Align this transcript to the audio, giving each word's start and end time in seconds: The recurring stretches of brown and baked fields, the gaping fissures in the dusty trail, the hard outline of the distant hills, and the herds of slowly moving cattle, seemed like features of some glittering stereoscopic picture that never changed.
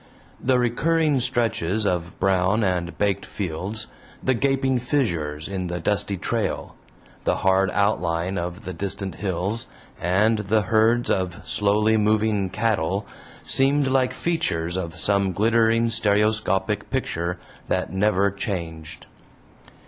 The 0.43 0.57
recurring 0.57 1.19
stretches 1.19 1.85
of 1.85 2.19
brown 2.19 2.63
and 2.63 2.97
baked 2.97 3.23
fields, 3.23 3.85
the 4.23 4.33
gaping 4.33 4.79
fissures 4.79 5.47
in 5.47 5.67
the 5.67 5.79
dusty 5.79 6.17
trail, 6.17 6.73
the 7.23 7.35
hard 7.45 7.69
outline 7.71 8.39
of 8.39 8.65
the 8.65 8.73
distant 8.73 9.13
hills, 9.13 9.67
and 10.01 10.39
the 10.39 10.63
herds 10.63 11.11
of 11.11 11.47
slowly 11.47 11.97
moving 11.97 12.49
cattle, 12.49 13.05
seemed 13.43 13.85
like 13.85 14.11
features 14.11 14.75
of 14.75 14.97
some 14.97 15.33
glittering 15.33 15.91
stereoscopic 15.91 16.89
picture 16.89 17.37
that 17.67 17.93
never 17.93 18.31
changed. 18.31 19.05